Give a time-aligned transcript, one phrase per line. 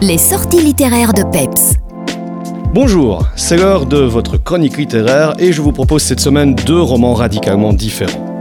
[0.00, 1.74] Les sorties littéraires de Peps.
[2.72, 7.14] Bonjour, c'est l'heure de votre chronique littéraire et je vous propose cette semaine deux romans
[7.14, 8.40] radicalement différents.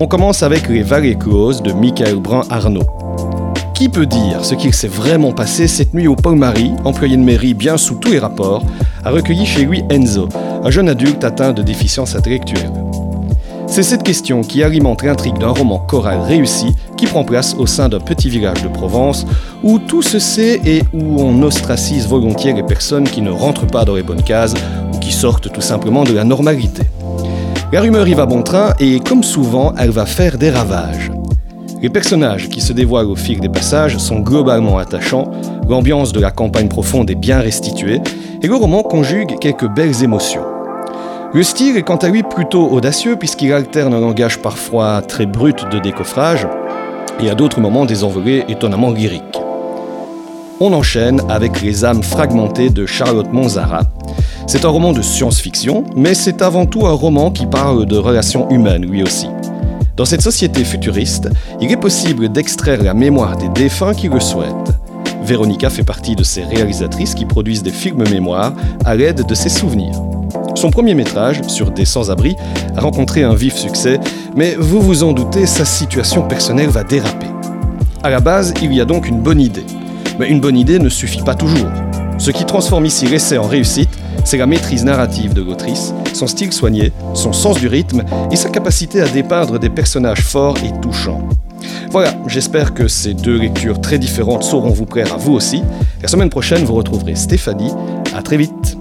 [0.00, 2.86] On commence avec Les Vallées Closes de Michael Brun-Arnaud.
[3.74, 7.22] Qui peut dire ce qu'il s'est vraiment passé cette nuit où Paul Marie, employé de
[7.22, 8.64] mairie bien sous tous les rapports,
[9.04, 10.30] a recueilli chez lui Enzo,
[10.64, 12.72] un jeune adulte atteint de déficience intellectuelle?
[13.76, 17.90] C'est cette question qui alimente l'intrigue d'un roman choral réussi qui prend place au sein
[17.90, 19.26] d'un petit village de Provence
[19.62, 23.84] où tout se sait et où on ostracise volontiers les personnes qui ne rentrent pas
[23.84, 24.54] dans les bonnes cases
[24.94, 26.84] ou qui sortent tout simplement de la normalité.
[27.70, 31.12] La rumeur y va bon train et comme souvent, elle va faire des ravages.
[31.82, 35.30] Les personnages qui se dévoilent au fil des passages sont globalement attachants,
[35.68, 38.00] l'ambiance de la campagne profonde est bien restituée,
[38.40, 40.55] et le roman conjugue quelques belles émotions.
[41.36, 45.68] Le style est quant à lui plutôt audacieux puisqu'il alterne un langage parfois très brut
[45.70, 46.48] de décoffrage
[47.20, 49.38] et à d'autres moments des envolées étonnamment lyriques.
[50.60, 53.82] On enchaîne avec Les âmes fragmentées de Charlotte Monzara.
[54.46, 58.48] C'est un roman de science-fiction, mais c'est avant tout un roman qui parle de relations
[58.48, 59.28] humaines lui aussi.
[59.94, 61.28] Dans cette société futuriste,
[61.60, 64.72] il est possible d'extraire la mémoire des défunts qui le souhaitent.
[65.22, 68.54] Véronica fait partie de ces réalisatrices qui produisent des films mémoires
[68.86, 70.00] à l'aide de ses souvenirs.
[70.56, 72.34] Son premier métrage, sur des sans-abri,
[72.74, 74.00] a rencontré un vif succès,
[74.34, 77.26] mais vous vous en doutez, sa situation personnelle va déraper.
[78.02, 79.66] À la base, il y a donc une bonne idée.
[80.18, 81.68] Mais une bonne idée ne suffit pas toujours.
[82.16, 83.90] Ce qui transforme ici l'essai en réussite,
[84.24, 88.48] c'est la maîtrise narrative de l'autrice, son style soigné, son sens du rythme et sa
[88.48, 91.28] capacité à dépeindre des personnages forts et touchants.
[91.90, 95.62] Voilà, j'espère que ces deux lectures très différentes sauront vous plaire à vous aussi.
[96.00, 97.72] La semaine prochaine, vous retrouverez Stéphanie.
[98.14, 98.78] À très vite.